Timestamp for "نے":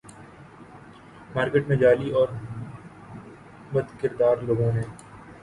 4.73-4.81